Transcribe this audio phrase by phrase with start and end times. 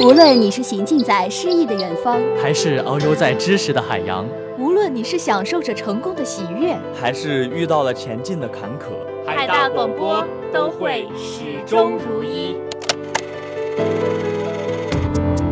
[0.00, 4.24] 无论你是行进在诗意的远方，还是遨游在知识的海洋；
[4.56, 8.92] 无论你是享受着成功的喜悦，还是遇到了前进的坎坷，
[9.26, 12.54] 海大广播都会始终如一。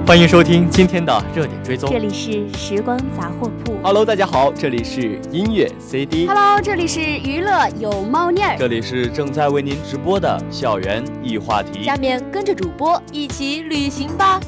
[0.07, 1.91] 欢迎收听今天的热点追踪。
[1.91, 3.77] 这里是时光杂货铺。
[3.83, 6.29] Hello，大家好，这里是音乐 CD。
[6.29, 8.55] Hello，这里是娱乐有猫腻儿。
[8.57, 11.83] 这里是正在为您直播的校园易话题。
[11.83, 14.39] 下面跟着主播一起旅行吧。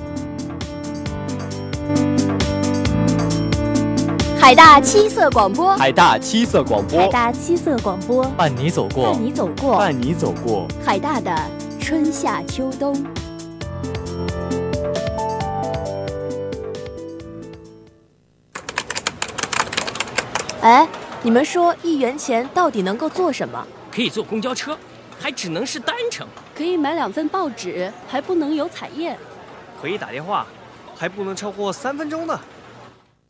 [4.39, 11.37] 海大七色广播，海大七色广播，海大七色广播，伴你走过，伴你走过，伴你走过海大的
[11.81, 12.97] 春夏秋冬。
[20.69, 20.87] 哎，
[21.23, 23.67] 你们说一元钱到底能够做什么？
[23.91, 24.77] 可以坐公交车，
[25.19, 29.15] 还只能是单程；可以买两份报纸，还不能有彩页；
[29.81, 30.47] 可以打电话，
[30.95, 32.39] 还不能超过三分钟呢。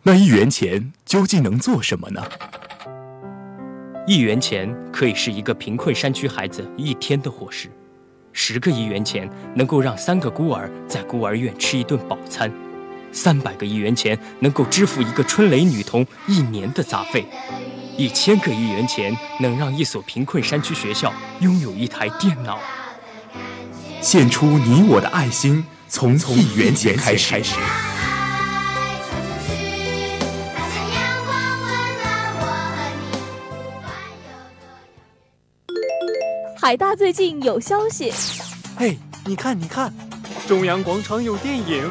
[0.03, 2.20] 那一元钱究竟能做什么呢？
[4.05, 7.69] 一元钱可以是一个贫困山区孩子一天的伙食，
[8.33, 12.52] 十个一元钱能够让三个孤儿在孤儿院吃一顿饱餐。
[13.12, 17.27] 三百个一元钱能够支付一个春蕾女童一年的杂费，
[17.97, 22.59] 一千个一元钱能让一所贫困山区学校拥有一台电脑。
[24.01, 27.34] 献出你我的爱心，从从一元钱开始。
[36.61, 38.12] 海大最近有消息，
[38.77, 39.92] 嘿，你看，你看，
[40.47, 41.91] 中央广场有电影。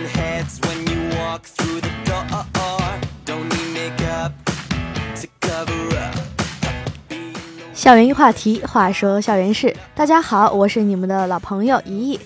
[7.81, 9.75] 校园一话题，话说校园事。
[9.95, 12.19] 大家好，我是你们的老朋友怡怡。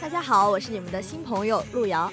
[0.00, 2.08] 大家好，我是你们的新朋友路遥。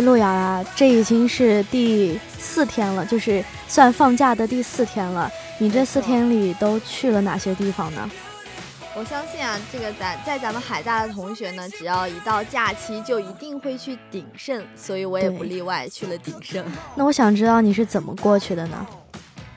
[0.00, 5.30] 哎，路遥啊，这已经是第四天了，就是算放假的第四天了。
[5.58, 8.10] 你这四天里都去了哪些地方呢？
[8.96, 16.64] 我相信啊，这个咱在咱们海大的同学呢，只要一到假期就一定会去鼎盛，所以我也不例外，去了鼎盛。
[16.94, 18.86] 那我想知道你是怎么过去的呢？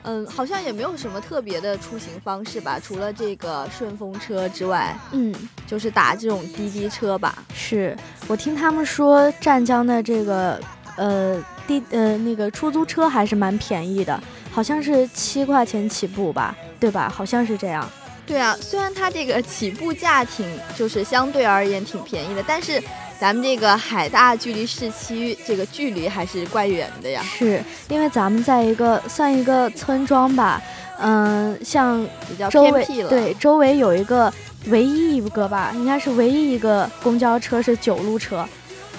[0.04, 5.34] 嗯，好像也没有什么特别的出行方式吧，除了这个顺风车之外，嗯，
[5.66, 7.42] 就是打这种滴滴车吧。
[7.54, 7.96] 是
[8.28, 10.60] 我听他们说湛江的这个
[10.96, 14.22] 呃滴呃那个出租车还是蛮便宜的，
[14.52, 17.08] 好像是七块钱起步吧，对吧？
[17.08, 17.88] 好像是这样。
[18.26, 22.82] 对啊，虽然它这个起步价挺就是相对而言挺便宜的，但是。
[23.24, 27.22] 咱们这个海大距离市区这个距离还是怪远的呀。
[27.22, 27.58] 是
[27.88, 30.60] 因为咱们在一个算一个村庄吧，
[30.98, 33.08] 嗯，像比较偏僻了。
[33.08, 34.30] 对，周围有一个
[34.66, 38.46] 唯一一个吧，应该是唯一一个公交车是九路车。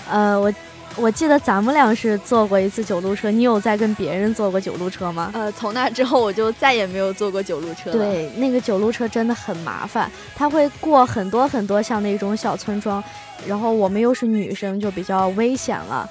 [0.09, 0.51] 呃，我
[0.95, 5.29] 我记得咱们俩是坐过一次九路车，你有在跟别人坐过九路车吗？
[5.35, 7.97] 呃，从那之后我就再也没有坐过九路车了。
[7.97, 13.03] 对，那个九路车真的很麻烦，它会过很多很多像那种小村庄。
[13.47, 16.09] 然后我们又是女生，就比较危险了，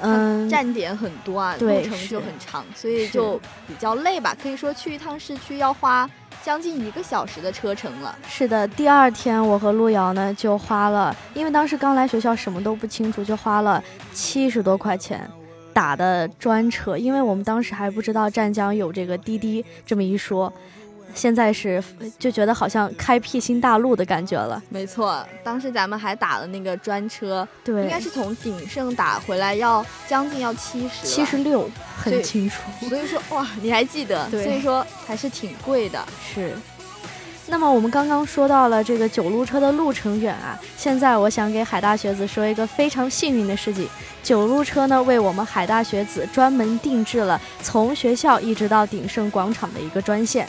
[0.00, 4.36] 嗯，站点很多啊，路程就很长，所以就比较累吧。
[4.40, 6.08] 可以说去一趟市区要花
[6.42, 8.16] 将近一个小时的车程了。
[8.28, 13.82] 是的，第二天我和路遥呢就花了，因为当时刚来学校什么都不清楚，就花了
[14.12, 15.28] 七十多块钱
[15.72, 20.52] 打的专车，因为我们当时还不知道湛江有这个滴滴这么一说。
[21.14, 21.82] 现在是
[22.18, 24.62] 就觉得好像开辟新大陆的感觉了。
[24.68, 32.62] 没错，当时咱们还打了那个专车，对，应该是从鼎盛打回来要将近要七十，七十六，很清楚。
[32.88, 34.30] 所以说哇，你还记得？
[34.30, 36.04] 所以说还是挺贵的。
[36.32, 36.54] 是，
[37.46, 43.88] 那么我们刚刚说到了这个九路车的路程远啊，现在我想给海大学子说一个非常幸运的事情，
[44.22, 50.46] 九路车呢为我们海大学子专门定制了从学校一直到鼎盛广场的一个专线。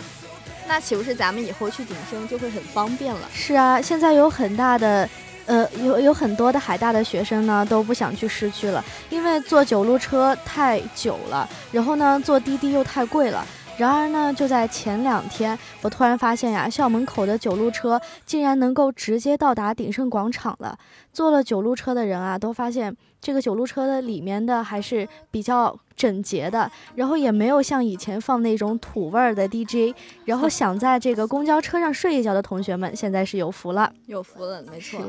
[0.69, 3.21] 那岂不是咱们以后去鼎盛就会很方便了？
[3.33, 5.10] 是啊，现在有很大的。
[5.48, 13.44] 呃，有有很多的海大的学生呢都不想去市区了，因为坐九路车太久了，然后呢坐滴滴又太贵了。
[13.79, 20.77] 然而呢，就在前两天，我突然发现呀，校门口的九路车竟然能够直接到达鼎盛广场了。
[21.13, 29.95] 坐了九路车的人啊，都发现这个九路车的里面的还是比较整洁的，然后也没有像以前放那种土味儿的 DJ。
[30.25, 34.99] 然后想在这个公交车上睡一觉的同学们，现在是有福了，有福了，没错。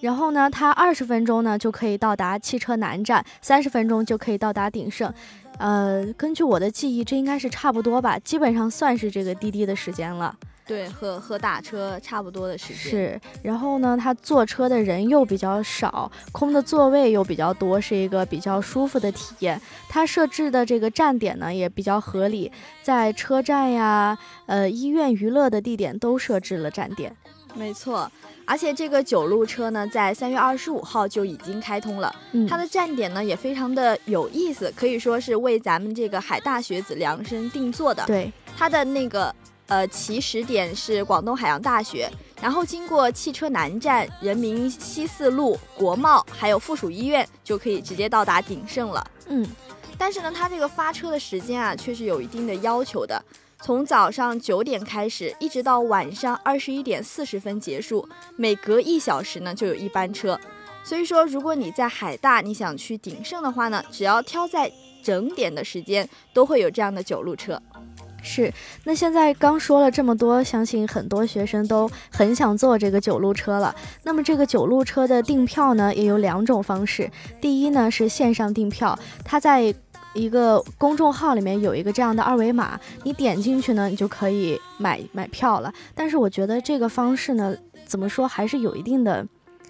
[0.00, 5.12] 然后呢，它二十分钟呢就可以到达汽车南站，三十分钟就可以到达鼎盛。
[5.62, 10.36] 呃，根据我的记忆，这应该是差不多吧，基本上算是这个滴滴的时间了。
[10.66, 12.76] 对，和和打车差不多的时间。
[12.76, 19.60] 是，然后呢，他坐车的人又比较少，空的座位又比较多，是一个比较舒服的体验。
[19.88, 22.50] 他设置的这个站点呢也比较合理，
[22.82, 27.14] 在车站呀、呃医院、娱乐的地点都设置了站点。
[27.54, 28.10] 没错。
[28.44, 32.14] 而且这个九路车呢，在三月二十五号就已经开通了。
[32.32, 38.04] 嗯，它的站点呢也非常的有意思，可以说是为咱们这个海大学子量身定做的。
[38.04, 39.32] 对，它的那个
[39.68, 42.10] 呃起始点是广东海洋大学，
[42.42, 49.06] 然后经过汽车南站、人民西四路、国贸，还有附属医院，就可以直接到达鼎盛了。
[49.28, 49.46] 嗯，
[49.96, 53.22] 但是呢，它这个发车的时间啊，却是有一定的要求的。
[53.62, 60.38] 从早上九点开始，一直到晚上二十一点四十分结束，每隔一小时呢就有一班车。
[60.82, 64.68] 所以说，如果你在海大，你想去鼎盛的话呢，只要挑在
[65.00, 67.62] 整点的时间，都会有这样的九路车。
[68.20, 73.72] 是，那现在刚说了这么多，相信很多学生都很想坐这个九路车了。
[74.02, 77.08] 那么这个九路车的订票呢，也有两种方式。
[77.40, 79.72] 第一呢是线上订票，它在。
[80.14, 85.72] 一个公众号里面有一个这样的二维码，你点进去呢，你就可以买买票了。
[85.94, 87.56] 但是我觉得这个方式呢，
[87.86, 89.26] 怎么说还是有一定的，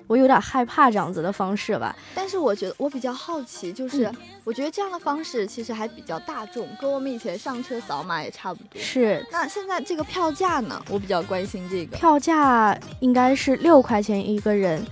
[0.06, 1.94] 我有点害怕这样子的方式吧。
[2.15, 4.11] 但是我觉得我比较好奇， 就是
[4.44, 8.81] 我觉得这样的方式其实还比较大众，跟我们以前上车扫码也差不多。
[8.81, 9.25] 是。
[9.31, 10.83] 那现在这个票价呢？
[10.91, 14.85] 我比较关心这个票价应该是六块钱一个人。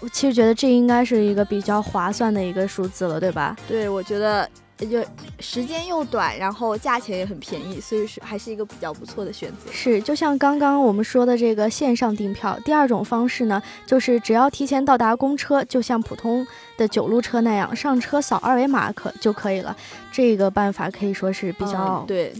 [0.00, 3.56] 我其实觉得这应该是一个比较划算的一个数字了，对吧？
[3.68, 4.48] 对，我觉得。
[4.86, 5.04] 就
[5.40, 9.72] 时间又短，然后价钱也很便宜，所以是还是一个比较不错的选择。
[9.72, 16.46] 是，就像刚刚我们说的这个线上订票，第二种方式呢，就是只要提前到达公车，就像普通
[16.76, 19.76] 的九路车那样，上车扫二维码可就可以了。
[20.12, 22.32] 这个办法可以说是比较对，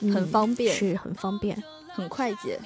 [0.00, 1.56] 很方便，是很方便，
[1.94, 2.58] 很快捷。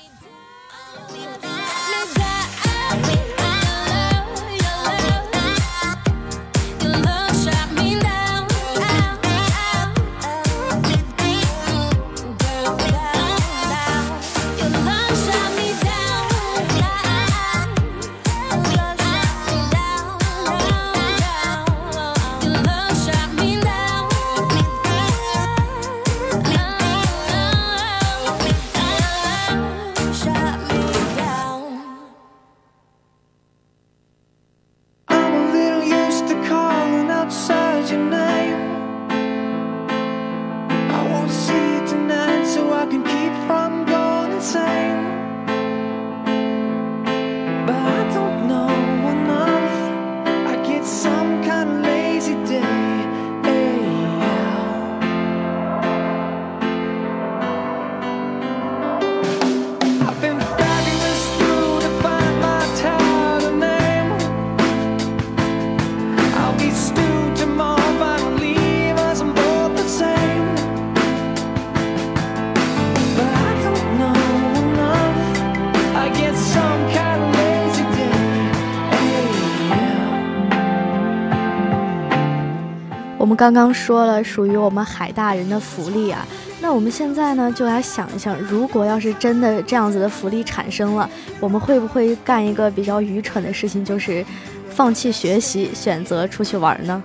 [83.43, 86.25] 刚刚说了属于我们海大人的福利啊，
[86.61, 94.25] 那我们现在呢就来想一想，如果要是真的这样子的福利产生了，我们会不会干一个比较愚蠢的事情，就是
[94.71, 97.03] 放弃学习，选择出去玩呢？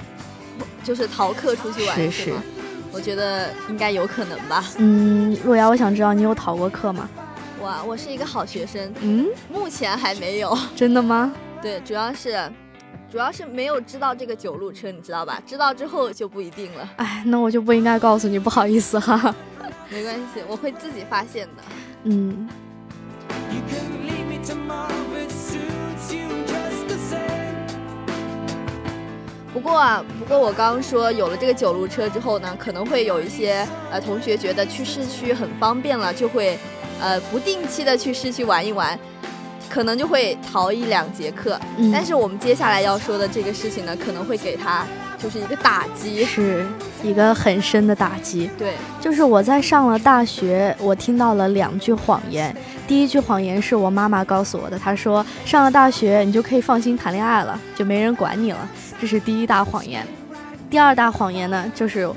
[0.83, 1.95] 就是逃课出去玩？
[1.95, 2.33] 是是，
[2.91, 4.63] 我觉得应该有可能吧。
[4.77, 7.09] 嗯，若瑶，我想知道你有逃过课吗？
[7.59, 10.55] 我我是一个好学生，嗯，目前还没有。
[10.75, 11.33] 真的吗？
[11.63, 12.37] 对，主要是。
[13.09, 15.41] 主要是没有知道这个九路车，你知道吧？
[15.45, 16.89] 知道之后就不一定了。
[16.97, 19.33] 哎，那我就不应该告诉你，不好意思哈。
[19.89, 21.63] 没关系，我会自己发现的。
[22.03, 22.49] 嗯。
[29.53, 36.59] 不过啊，不过我刚刚说有了这个九路车之后呢，可能会有一些呃同学觉得去市区很方便了，就会
[36.99, 38.99] 呃不定期的去市区玩一玩。
[39.69, 41.59] 可能就会逃一两节课。
[41.77, 44.85] 嗯但是我们接下来要说的这个事情呢，可能会给他
[45.17, 46.23] 就是一个打击。
[46.25, 46.65] 是
[47.03, 48.49] 一个很深的打击。
[48.57, 52.55] 对，就是我在上了大学，我听到了两句谎言。
[52.87, 58.69] 第一句谎言是我妈妈告诉我的，她说上了大学你就可以放心谈恋爱了，就没人管你了，
[58.99, 60.05] 这是第一大谎言。
[60.69, 62.09] 第二大谎言呢，就是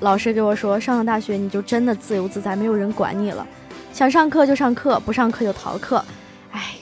[0.00, 3.46] 老师给我说上了大学你就真的自由自在，没有人管你了，
[3.92, 6.04] 想上课就上课，不上课就逃课。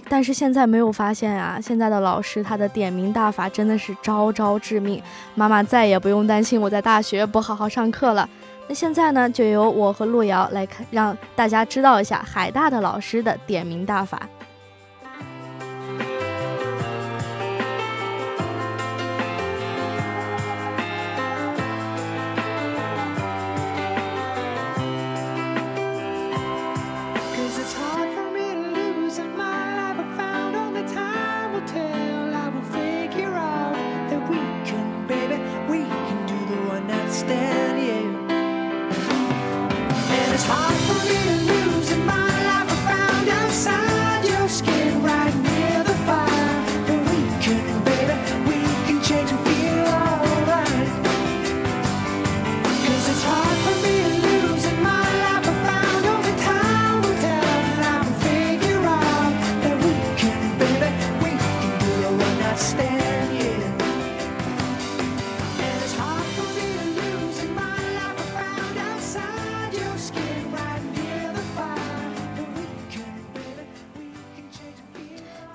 [0.09, 5.03] 但是现在没有发现啊，现在的老师他的点名大法真的是招招致命，
[5.35, 8.29] 妈妈再也不用担心我在大学不好好上课了。
[8.67, 14.29] 那现在呢，就由我和路遥来看，让大家知道一下海大的老师的点名大法。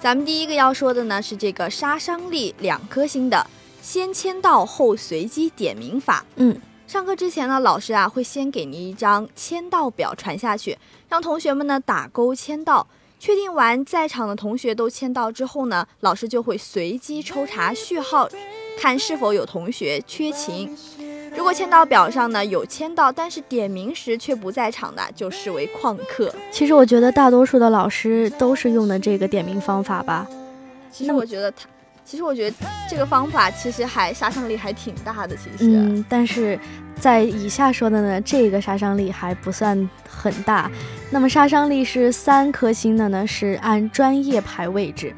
[0.09, 3.45] 咱们第一个要说的呢是这个杀伤力两颗星的
[3.79, 6.25] 先签到后随机点名法。
[6.37, 10.75] 嗯，上课之前呢，老师啊会先给您一张签到表传下去，
[11.09, 12.87] 让同学们呢打勾签到。
[13.19, 18.27] 确定完在场的同学都签到之后呢，老师就会随机抽查序号，
[18.79, 20.75] 看是否有同学缺勤。
[21.39, 26.29] 如果签到表上呢有签到，但是点名时却不在场的，就视为旷课。
[26.51, 30.27] 其实我觉得大多数的老师都是用的这个点名方法吧。
[30.91, 31.65] 其实我觉得他，
[32.03, 32.57] 其实我觉得
[32.89, 35.33] 这个方法其实还杀伤力还挺大的。
[35.37, 36.59] 其实，嗯，但是
[36.99, 40.69] 在以下说的呢，这个杀伤力还不算很大。
[41.09, 45.15] 那么杀伤力是三颗星的呢，是按专业排位置。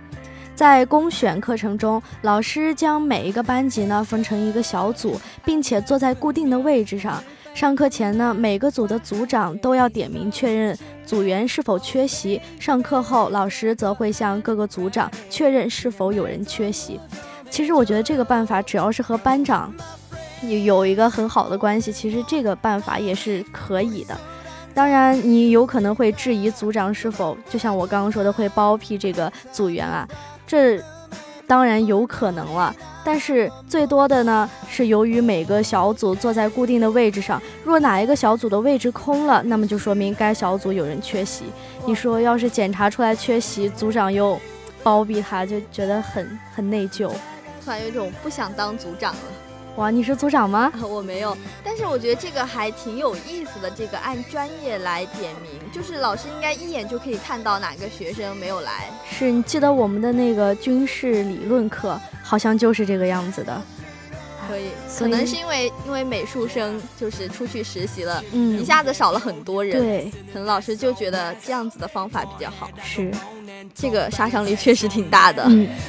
[0.62, 7.20] 在公选课程中，老师将每一个班级呢分成一个小组，并且坐在固定的位置上。
[7.56, 12.39] 上课前呢，每个组的组长都要点名确认组员是否缺席。
[12.60, 17.00] 上课后，老师则会向各个组长确认是否有人缺席。
[17.50, 19.74] 其实我觉得这个办法只要是和班长
[20.44, 24.15] 有有一个很好的关系，其实这个办法也是可以的。
[24.74, 30.08] 当然，你有可能会质疑组长是否就像我刚刚说的会包庇这个组员啊，
[30.51, 30.84] 这
[31.48, 32.75] 当然有可能了。
[33.05, 41.46] 但是最多的呢，是由于每个小组坐在固定的位置上，若哪一个小组的位置空了，那么就说明该小组有人缺席。
[41.86, 44.38] 你说要是检查出来缺席，组长又
[44.84, 47.10] 包庇他，就觉得很很内疚。
[47.63, 49.20] 突然有种不想当组长了。
[49.78, 50.72] 哇，你是组长吗？
[50.84, 53.72] 我没有，但是我觉得这个还挺有意思的。
[53.72, 58.90] 这个按专业来点名，就是老师应该一眼就可以看到哪个学生没有来。
[59.10, 63.62] 是你记得我们的那个军事理论课，好像就是这个样子的。
[64.48, 72.70] 可以，可能是因为因为美术生就是出去实习了，嗯一下子少了很多人，对，可能老师就觉得这样子的方法比较好。
[72.84, 73.10] 是，
[73.74, 75.46] 这个杀伤力确实挺大的。
[75.48, 75.70] 嗯。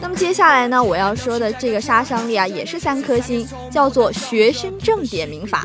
[0.00, 5.64] 那么接下来呢，我要说的这个杀伤力啊，也是三颗星，叫做学生证点名法。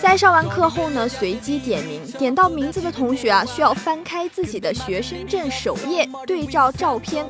[0.00, 7.26] 在上完课后呢，随机点名，点到名字的同学啊，需要翻开自己的学生证首页，对照照片，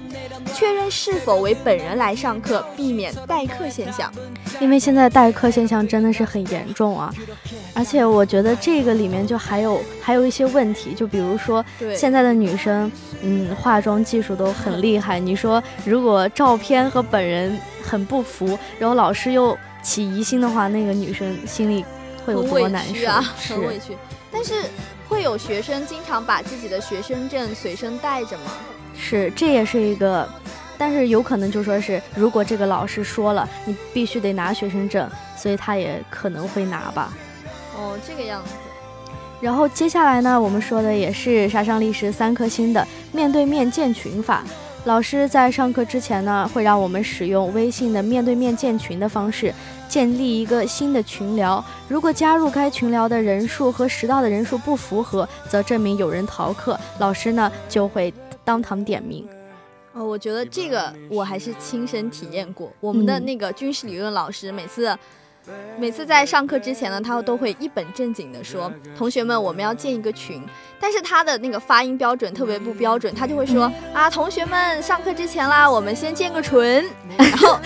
[0.54, 4.12] 确认是否为本人来上课，避免代课现象。
[4.60, 7.12] 因为现在代课现象真的是很严重啊，
[7.74, 12.90] 而且我觉得这个里面就还有还有一些问题，就比如说现在的女生，
[13.22, 15.18] 嗯，化妆技术都很厉害。
[15.18, 21.84] 你说如果照片和本人很不符，然后老师又起疑心的话，那个女生心里
[22.24, 23.08] 会有多难受？
[23.08, 23.96] 啊，是很委屈。
[24.32, 24.54] 但是
[25.08, 28.52] 会有学生经常把自己的学生证随身带着吗？
[28.96, 30.28] 是，这也是一个，
[30.76, 37.12] 但是有可能就说是，如果这个老师说了，你必须得拿学生证，所以他也可能会拿吧。
[37.76, 38.50] 哦，这个样子。
[39.40, 44.42] 然后接下来呢，我们说的也是杀伤力是三颗星的面对面建群法。
[44.84, 49.52] 老师在上课之前呢，会让我们使用微信的面对面建群的方式，
[49.94, 51.64] 建立一个新的群聊。
[51.86, 59.24] 如果加入该群聊的人数和迟到的人数不符合，则证明有人逃课，老师呢就会当堂点名。
[59.92, 62.72] 哦，我觉得这个我还是亲身体验过。
[62.80, 64.98] 我们的那个军事理论老师每次。
[65.78, 70.42] 每次在上课之前呢，他都会一本正经的说：“同学们，我们要建一个群。”
[70.80, 76.58] 但是他的那个发音标准特别不标准，他就会说：“啊，同学们，上课之前啦，我们先建个群。”
[77.18, 77.58] 然后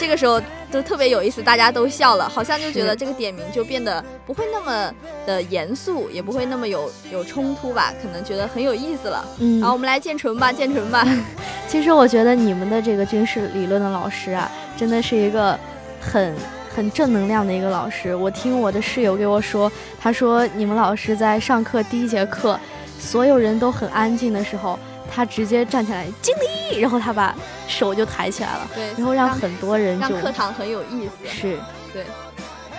[0.00, 0.40] 这个时候
[0.76, 4.92] 都特别有意思，大家都笑了，好像就觉得这个点名就变得不会那么
[5.26, 7.94] 的严肃，也不会那么有有冲突吧？
[8.02, 9.24] 可能觉得很有意思了。
[9.38, 11.06] 嗯，好，我们来建纯吧，建纯吧。
[11.66, 15.58] 其实我觉得你们的这个军事理论的老师啊，真的是一个
[15.98, 16.34] 很。
[16.76, 22.60] 很正能量的一个老师，我听我的室友给我说，他说你们老师在上课第一节课，
[22.98, 24.78] 所有人都很安静的时候，
[25.12, 27.34] 他直接站起来敬礼，然后他把
[27.68, 31.58] 手就抬起来了，对，然后让很多人就让课堂很有意思，是
[31.92, 32.04] 对。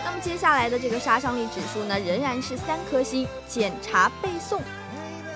[0.05, 3.27] 那么接下来的这个杀伤力指数呢，仍然是三颗星。
[3.47, 4.59] 检查背诵，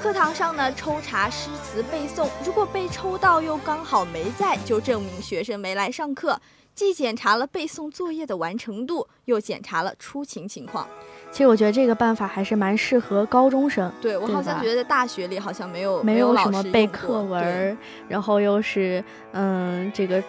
[0.02, 6.40] 课堂上呢抽查诗词背诵，如果被抽到又刚好没在，就证明学生没来上课。
[6.74, 10.88] 既检查了背诵作业的完成度，又检查了出勤情况。
[11.32, 13.92] 其实我觉得这个办法还是蛮适合高中生。
[14.02, 20.22] 对我好像觉得在大学里好像没有没有什么背课文，然后又是嗯这个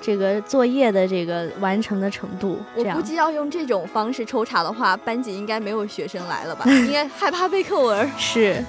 [0.00, 2.58] 这个作业的这个完成的程度。
[2.74, 6.64] 我估计要用这种方式抽查的话，班级应该没有学生来了吧？
[6.68, 8.08] 应该害怕背课文。
[8.18, 8.62] 是。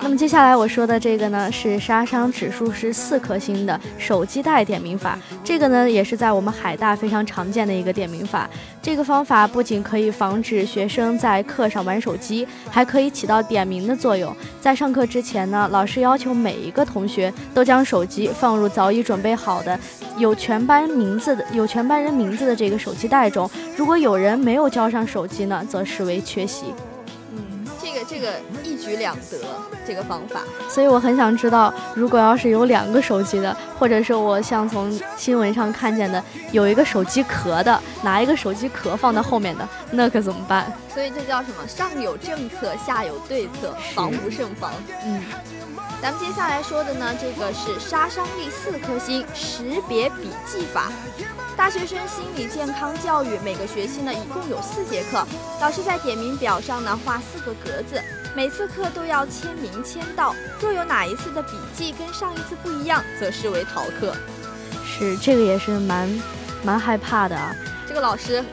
[0.00, 5.18] 那么接下来我说的这个呢，是杀伤指数是四颗星的手机袋点名法。
[5.42, 8.48] 这个呢，也是在我们海大非常常见的一个点名法。
[8.82, 14.36] 这个方法不仅可以防止学生在课上玩手机，还可以起到点名的作用。
[14.60, 19.78] 在上课之前呢，老师要求每一个同学都将手机放入早已准备好的
[20.18, 23.48] 有全班名字的、有全班人名字的这个手机袋中。
[23.74, 26.66] 如果有人没有交上手机呢，则视为缺席。
[28.08, 29.38] 这个一举两得，
[29.86, 40.72] 这个方法，所以我很想知道，如果要是有两个手机的，或者是我像从新闻上看见的，有一个手机壳的，拿一个手机壳放在后面的，那可怎么办？
[40.92, 41.66] 所以这叫什么？
[41.66, 44.72] 上有政策，下有对策，防不胜防。
[45.04, 45.22] 嗯。
[46.04, 50.92] 咱们接下来说的呢，这个是杀伤力四颗星识别笔记法。
[51.56, 55.26] 大学生心理健康教育每个学期呢一共有四节课，
[55.62, 57.98] 老师在点名表上呢画四个格子，
[58.36, 60.36] 每次课都要签名签到。
[60.60, 64.14] 若有哪一次的笔记跟上一次不一样，则视为逃课。
[64.84, 66.22] 是这个也是蛮
[66.62, 67.56] 蛮害怕的啊。
[67.88, 68.44] 这个老师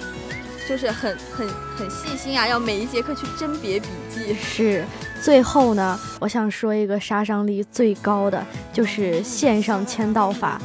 [0.70, 4.34] 就是很很很细心啊，要每一节课去甄别笔记。
[4.36, 4.86] 是。
[5.21, 10.60] 最后呢，我想说一个杀伤力最高的，就是线上签到法。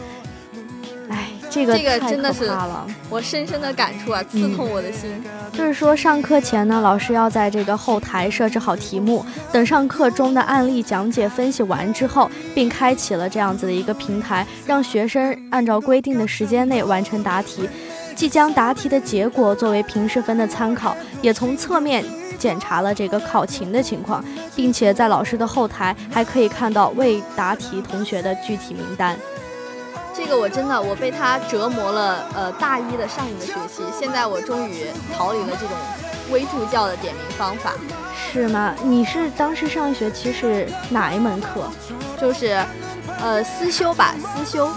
[1.11, 5.11] 哎，这个这个真的是了，我深深的感触啊，刺痛我的心。
[5.53, 17.69] 就是说，上课前呢，老师要在这个后台设置好题目，等上课中的案例讲解分析完之后，并开启了这样子的一个平台，让学生按照规定的时间内完成答题，
[18.15, 22.05] 即将答题的结果作为平时分的参考，也从侧面。
[22.37, 29.19] 检查了这个考勤的情况，并且在老师的后台还可以看到未答题同学的具体名单。
[30.15, 35.77] 这个我真的我被他折磨了，呃，大一的上一个学期，现在我终于逃离了这种
[36.31, 37.73] 微助教的点名方法。
[38.33, 38.75] 是吗？
[38.83, 41.71] 你是当时上一学期是哪一门课？
[42.19, 42.65] 就是，
[43.21, 44.71] 呃，思修吧，思修，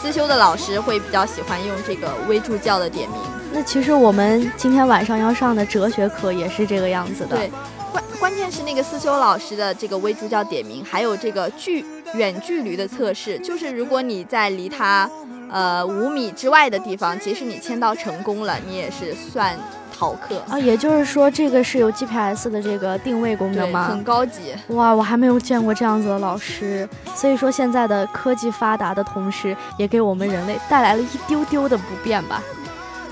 [0.00, 3.18] 思修的老师会比较喜欢用这个微助教的点名。
[3.54, 7.36] 那其实我们今天晚上要上的哲学课也是这个样子的。
[7.36, 7.50] 对，
[7.92, 11.84] 关关键是那个思修老师的这个微助教点名，还有这个距
[12.14, 15.08] 远距离的测试，就是如果你在离他
[15.50, 19.54] 呃五米之外的地方，即使你签到成功了，你也是算
[19.94, 20.58] 逃课啊。
[20.58, 23.88] 也就是说，这个是有 GPS 的这个定位功能吗？
[23.88, 24.54] 很高级。
[24.68, 26.88] 哇，我还没有见过这样子的老师。
[27.14, 32.42] 所以说，现在的科技发达的同时，也给我们人类带来了一丢丢的不便吧。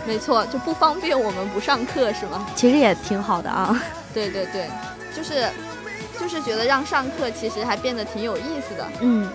[0.07, 2.47] 没错，就不方便我们不上课是吗？
[2.57, 3.81] 其实也挺好的啊。
[4.13, 4.69] 对对对，
[5.15, 5.49] 就是，
[6.19, 8.87] 就是觉得让上课其实还变得挺有意思的。
[9.01, 9.29] 嗯。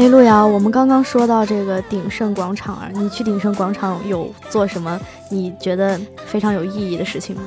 [0.00, 7.42] 哎，路遥，我们刚刚说到这个鼎盛广场啊，你去鼎盛广场有做什么你觉得非常有意义的事情吗？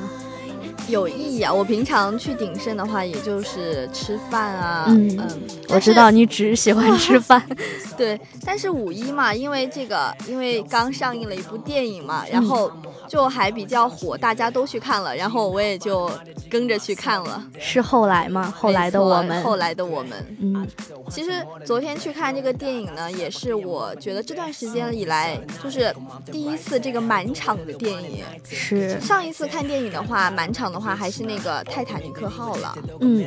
[0.88, 1.52] 有意义啊！
[1.52, 4.84] 我平常去鼎盛的话，也就是吃饭啊。
[4.88, 7.42] 嗯嗯，我知道你只喜欢吃饭。
[7.96, 12.70] 对，但是五一嘛，因为这个，因为刚上映了一部电影嘛，然后
[13.08, 16.10] 就还比较火，大家都去看了，然后我也就
[16.50, 17.42] 跟着去看了。
[17.58, 18.52] 是后来吗？
[18.54, 19.42] 后来的我们。
[19.42, 20.36] 后来的我们。
[20.40, 20.66] 嗯，
[21.08, 21.30] 其实
[21.64, 25.94] 昨天去看这个电影呢，也是我觉得这段时间以来就是
[26.30, 28.22] 第一次这个满场的电影。
[28.44, 29.00] 是。
[29.00, 32.74] 上一次看电影的话，满场的话还是那个泰坦尼克号了。
[33.00, 33.24] 嗯，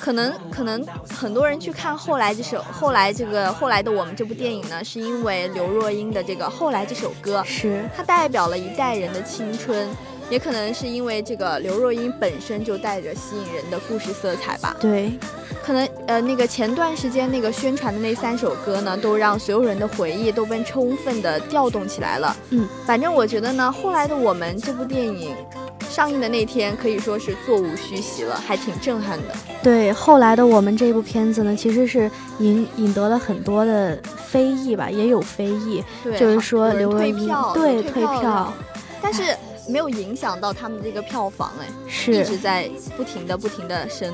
[0.00, 9.88] 可能可能很多人去看后来这首后来这个后来的我们这部电影呢，是因为刘若英的这个后来这首歌，是它代表了一代人的青春，
[10.30, 14.76] 也可能是因为这个刘若英本身就带着吸引人的故事色彩吧。
[14.78, 15.18] 对，
[15.64, 22.36] 可能呃那个前段时间那个宣传的那三首歌呢，都让所有人的回忆都被充分的调动起来了。
[22.50, 25.34] 嗯，反正我觉得呢，后来的我们这部电影。
[25.94, 29.28] 上映的那天可以说是座无虚席了，还挺震撼的。
[29.62, 35.84] 对，后来的我们这部片子呢，其实是引引得了很多的非议吧，也有非议，
[36.18, 38.52] 就是说刘若英对退票，
[39.00, 39.22] 但是
[39.68, 44.12] 没有影响到他们这个票房，哎，是一直在不停的不停的升。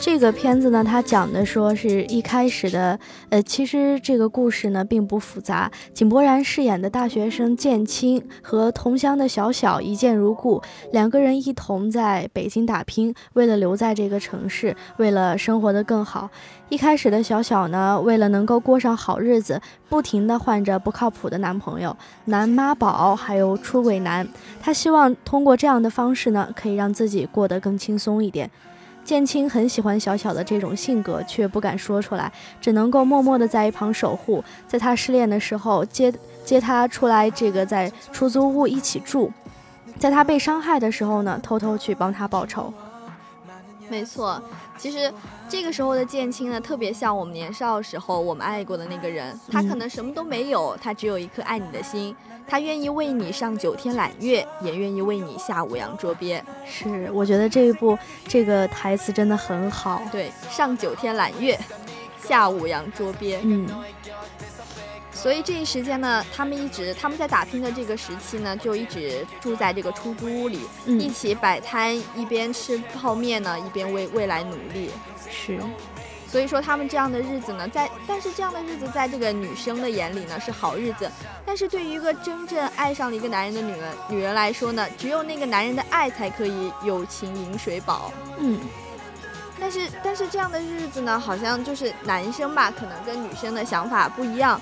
[0.00, 2.98] 这个片子呢，它讲的说是一开始的，
[3.30, 5.70] 呃，其实这个故事呢并不复杂。
[5.92, 10.60] 井柏然饰演的大学生建青和同乡的小小一见如故，
[10.92, 16.28] 两个人一同在北京打拼，为了留在这个城市，为了生活的更好。
[16.74, 24.26] 一开始的小小呢，为了能够过上好日子，不停的换着不靠谱的男朋友，男妈宝，还有出轨男。
[24.60, 28.50] 他希望通过这样的方式呢，可以让自己过得更轻松一点。
[29.04, 34.42] 建青很喜欢小小的这种性格，却不敢说出来，只能够默默地在一旁守护。
[34.66, 36.12] 在他失恋的时候，接
[36.44, 39.30] 接他出来，这个在出租屋一起住；
[39.96, 42.74] 在他被伤害的时候呢，偷偷去帮他报仇。
[43.90, 44.42] 没错，
[44.76, 45.12] 其实
[45.48, 49.38] 这个时候的建青呢，特别像我们年少时候我们爱过的那个人。
[49.50, 52.14] 他可能什么都没有，他只有一颗爱你的心。
[52.46, 56.42] 他愿意为你上九天揽月，也愿意为你下五洋捉鳖。
[56.66, 57.96] 是，我觉得这一部
[58.28, 60.02] 这个台词真的很好。
[60.12, 61.58] 对，上九天揽月，
[62.22, 63.40] 下五洋捉鳖。
[63.42, 63.66] 嗯。
[65.24, 74.90] 所以这一时间呢，他们一直他们在打拼的这个时期呢，就一直住在这个出租屋里，嗯、一起摆摊，一边吃泡面呢，一边为未来努力。
[75.30, 75.58] 是。
[76.28, 81.10] 所以说他们这样的日子呢，在但是这样的日子在这个女生的眼里呢是好日子，
[81.46, 88.12] 但是对于一个真正爱上了一个男人的女人女人来说呢，只有那个男人的爱才可以友情饮水饱。
[88.36, 88.60] 嗯，
[89.58, 94.60] 但是但是这样的日子呢，好像就是男生吧，可能跟女生的想法不一样。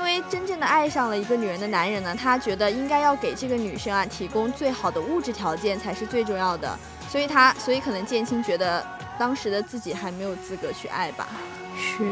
[0.00, 6.76] 因因为真正的爱上了一个女人的男人呢，他觉得应该要给这个女生啊提供最好的物质条件才是最重要的，
[7.08, 8.84] 所以他所以可能建青觉得
[9.16, 11.28] 当时的自己还没有资格去爱吧。
[11.76, 12.10] 是，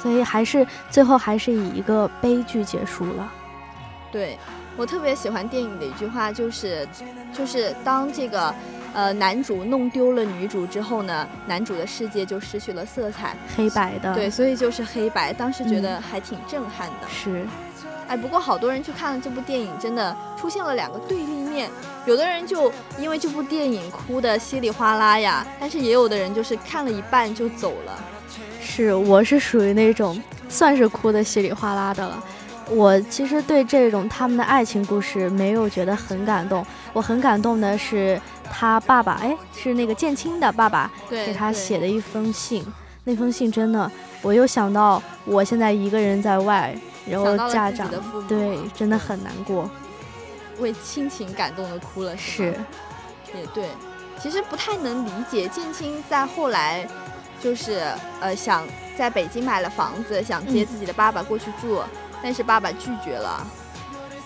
[0.00, 3.30] 所以还是最后还是以一个悲剧结束了。
[4.10, 4.38] 对
[4.76, 6.88] 我特别喜欢电影的一句话就是，
[7.32, 8.54] 就是当这个。
[8.94, 14.14] 呃，男主弄丢了女主之后呢，男主的世界就失去了色彩，黑白的。
[14.14, 15.32] 对，所以就是黑白。
[15.32, 16.94] 当时觉得还挺震撼的。
[17.02, 17.46] 嗯、是，
[18.06, 21.68] 哎，不过好多人去看了这部电影，真的出现了两个对立面。
[22.06, 27.98] 有的人就因为这部电影哭得稀里哗啦呀，但是也有的人就是看了一半就走了。
[28.60, 32.22] 是，我是属于那种算是哭得稀里哗啦的了。
[32.70, 38.18] 我其实对这种他们的爱情故事没有觉得很感动，我很感动的是
[38.50, 42.64] 他爸爸，哎，是那个建青的爸爸给他写的一封信。
[43.04, 43.90] 那封信真的，
[44.22, 46.74] 我又想到我现在一个人在外，
[47.06, 47.90] 然后家长
[48.26, 49.70] 对，真的很难过，
[50.58, 52.16] 为亲情感动的哭了。
[52.16, 52.54] 是，
[53.34, 53.68] 也对，
[54.18, 56.88] 其实不太能理解建青在后来
[57.40, 57.82] 就是
[58.20, 61.78] 呃想在北京买了房子，想接自己的爸爸过去住。
[61.78, 61.88] 嗯
[62.22, 63.46] 但是爸爸拒绝了，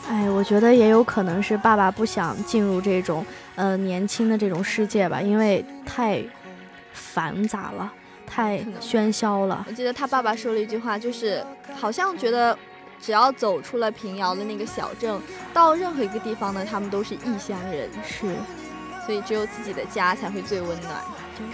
[0.08, 3.24] 哎，我觉得也有可能是爸爸不想进入这种
[3.56, 6.22] 呃年轻的这种世界吧，因为太
[6.94, 7.92] 繁杂了，
[8.26, 9.64] 太喧嚣了。
[9.68, 11.44] 我记得他爸爸说了一句话，就是
[11.76, 12.58] 好像觉得
[12.98, 15.20] 只要走出了平遥的那个小镇，
[15.52, 18.34] 到任何一个地方呢，他们都是异乡人，是，
[19.04, 20.94] 所以只有自己的家才会最温暖。
[21.36, 21.52] 我们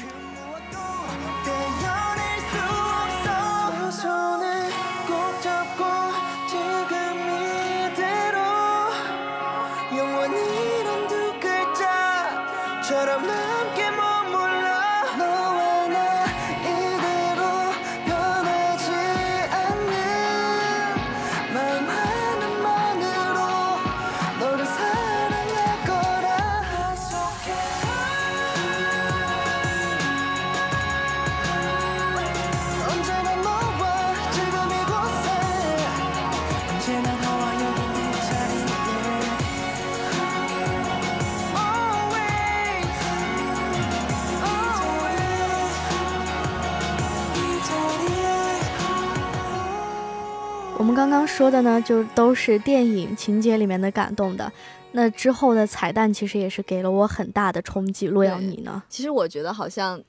[51.05, 54.51] 刚刚说的呢，就都是电影情节里面的感动的。
[54.93, 58.07] 那之后的彩蛋其实也是给了我很大的冲击。
[58.07, 58.83] 洛阳，你呢？
[58.89, 60.01] 其实我觉得好像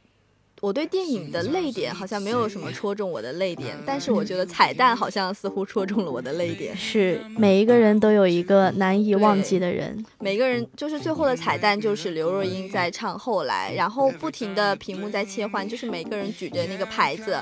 [0.62, 6.76] 我对电影的泪点好像没有什么戳中我的泪点，但是我觉得彩蛋好像似乎戳中了我的泪点。
[6.76, 17.38] 是每一个人都有一个难以忘记的人，每个人就是最后的彩蛋就是刘若英在唱《后来》，然后不停的屏幕在切换，就是每个人举着那个牌子，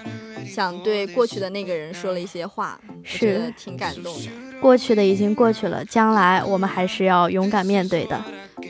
[0.46, 4.32] 想对过去的那个人说了一些话，是我觉得挺感动的。
[4.60, 8.22] 过去的已经过去了，将来我们还是要勇敢面对的。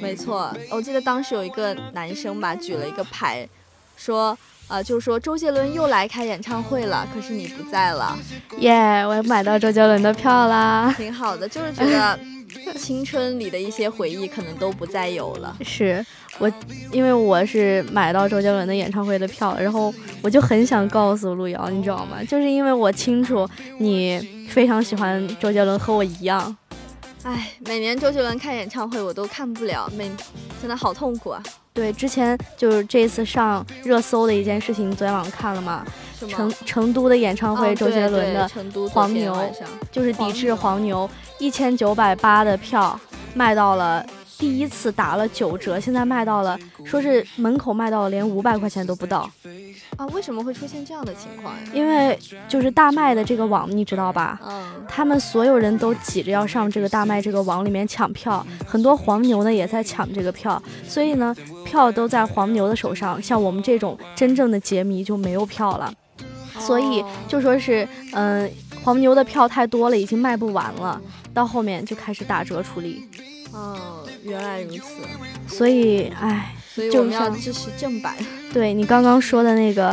[0.02, 3.48] 没错，我记得当时有一个男生吧，举了一个牌，
[3.96, 8.18] 说，呃，就是说周杰伦又来开演唱会了，可是你不在了。
[8.60, 12.20] 耶、yeah,，我买到周杰伦的票啦， 挺好的，就是觉得
[12.78, 15.58] 青春里的一些回忆可能都不再有了。
[15.62, 16.06] 是
[16.40, 16.52] 我，
[16.92, 22.24] 因为我是买到周杰伦的演唱会的票，然后我就很想告诉路遥，你知道吗？
[22.28, 24.44] 就是因为我清楚你。
[24.54, 26.56] 非常喜欢周杰伦，和我一样。
[27.24, 30.12] 哎，每年周杰伦开演唱会我都看不了，每
[30.62, 31.42] 真的好痛苦啊。
[31.74, 35.86] 对，之前就是这次上热搜的一件事情，昨天晚上看了吗？
[36.30, 38.50] 成成都的演唱会，哦、周杰伦的
[38.92, 39.36] 黄牛，
[39.92, 41.10] 就是抵制黄牛，
[41.40, 42.98] 一千九百八的票
[43.34, 44.06] 卖到了。
[44.36, 49.30] 第一次打了九折，现在卖到了，说是门口卖到了连五百块钱都不到，
[49.98, 50.06] 啊？
[50.14, 51.62] 为什么会出现这样的情况呀？
[51.74, 54.40] 因为就是大麦的这个网，你知道吧？
[54.46, 65.94] 嗯，他们所有人都挤着要上这个大麦这个网里面抢票，很多黄牛呢也在抢这个票，所以呢，票都在黄牛的手上，像我们这种真正的杰迷就没有票了，
[66.56, 68.52] 哦、所以就说是，嗯、呃，
[68.84, 71.02] 黄牛的票太多了，已经卖不完了，
[71.34, 73.10] 到后面就开始打折处理。
[73.52, 78.16] 哦，原来如此，所以，哎，所以我们要支持正版。
[78.54, 79.88] 对你刚刚说的那个，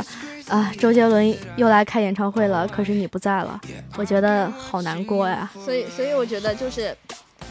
[0.47, 3.59] 啊，周杰伦又来开演唱会了，可是你不在了，
[3.97, 5.51] 我觉得好难过呀。
[5.65, 6.95] 所以，所以我觉得就是，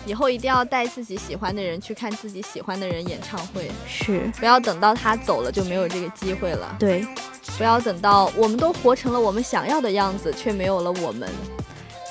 [0.06, 6.76] 以后一定要带自己喜欢的人去看自己喜欢的人演唱会，是，不要等到他走了就没有这个机会了。
[6.78, 7.04] 对，
[7.58, 11.28] 不要等到我们都活成了我们想要的样子，却没有了我们。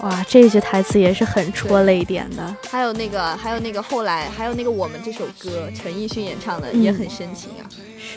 [0.00, 2.56] 哇，这句台词也是很戳泪点的。
[2.68, 7.66] 还有那个，还有那个后来，还有那个我们这首歌，陈奕迅演唱的也很深情啊。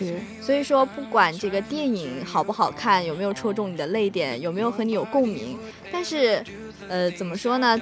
[0.05, 5.57] 是，所以说不管这个电影好不好看，有没有戳中你的泪点，有没有和你有共鸣，
[5.91, 6.43] 但是，
[6.87, 7.79] 呃，怎么说呢？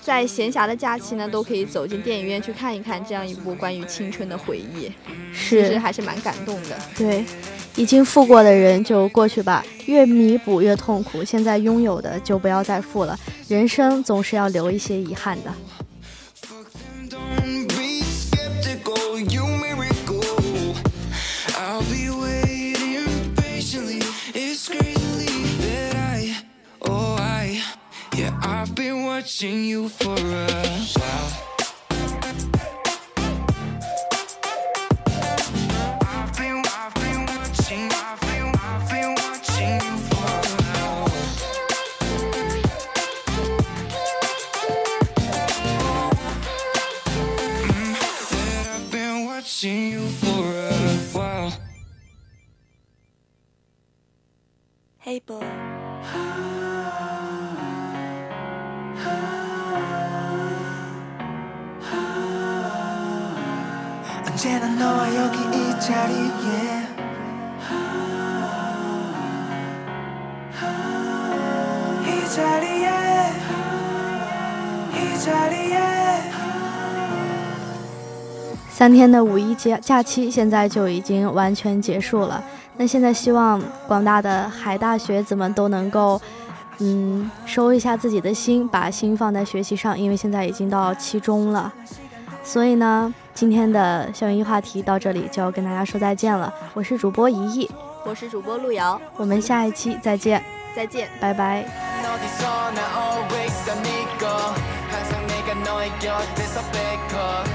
[0.00, 4.92] 在闲暇的假期呢，都可以走进电影院去看一看这样一部关于青春的回忆，
[5.32, 6.78] 是，其实还是蛮感动的。
[6.96, 7.24] 对，
[7.74, 11.24] 已经负过的人就过去吧，越弥补越痛苦。
[11.24, 15.52] 现在拥有的就不要再负了，人生总是要留一些遗憾的。
[29.26, 31.25] Watching you for a while.
[79.05, 82.43] 三天的五一假假期现在就已经完全结束了。
[82.77, 86.19] 那现在希望广大的海大学子们都能够，
[86.79, 91.71] 嗯，收一下自己的心，把心放在学习上，因为现在已经到期中了。
[92.43, 96.51] 所以呢，今天的校园一话题到这里就要跟大家说再见了。
[96.73, 97.69] 我是主播一艺，
[98.03, 100.43] 我是主播路遥，我们下一期再见，
[100.75, 101.63] 再见，拜拜。
[106.01, 107.54] 곁에서 뺏어 공같이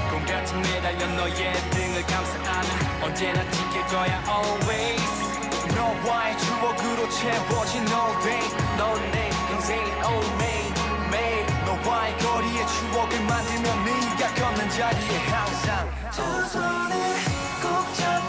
[1.21, 5.27] 너의 등을 감싸 안은 언제나 지켜줘야 always
[5.75, 8.41] 너와의 추억으로 채워진 all day
[8.77, 10.73] 넌내 인생인 all day
[11.11, 17.15] 매일 너와의 거리에 추억을 만들며 네가 걷는 자리에 항상 두 손에
[17.61, 18.20] 꼭 잡고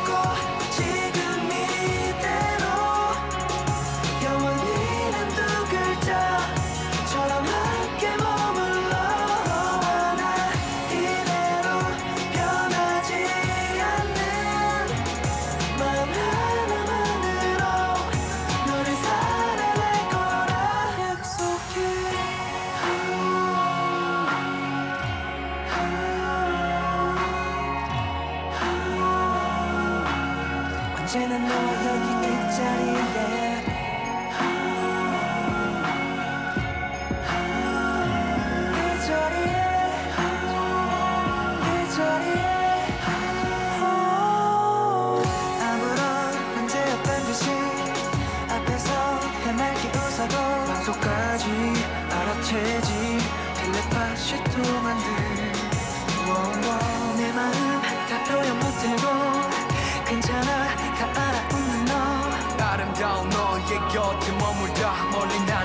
[63.93, 65.62] 곁에 머물다 멀리 나